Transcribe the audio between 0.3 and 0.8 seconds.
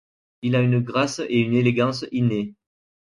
Il a une